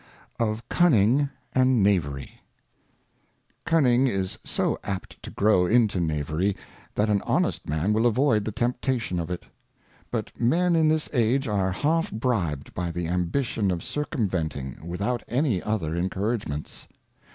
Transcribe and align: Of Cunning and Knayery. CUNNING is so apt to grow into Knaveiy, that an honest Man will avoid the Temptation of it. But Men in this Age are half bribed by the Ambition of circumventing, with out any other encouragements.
Of 0.39 0.67
Cunning 0.67 1.29
and 1.53 1.85
Knayery. 1.85 2.41
CUNNING 3.65 4.07
is 4.07 4.39
so 4.43 4.79
apt 4.83 5.21
to 5.21 5.29
grow 5.29 5.67
into 5.67 5.99
Knaveiy, 5.99 6.55
that 6.95 7.07
an 7.11 7.21
honest 7.21 7.69
Man 7.69 7.93
will 7.93 8.07
avoid 8.07 8.43
the 8.43 8.51
Temptation 8.51 9.19
of 9.19 9.29
it. 9.29 9.45
But 10.09 10.31
Men 10.41 10.75
in 10.75 10.87
this 10.89 11.07
Age 11.13 11.47
are 11.47 11.71
half 11.71 12.11
bribed 12.11 12.73
by 12.73 12.89
the 12.89 13.07
Ambition 13.07 13.69
of 13.69 13.83
circumventing, 13.83 14.87
with 14.87 15.03
out 15.03 15.21
any 15.27 15.61
other 15.61 15.95
encouragements. 15.95 16.87